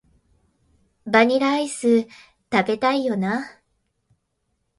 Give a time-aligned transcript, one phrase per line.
[1.05, 1.99] バニラアイス、
[2.51, 3.61] 食べたいよな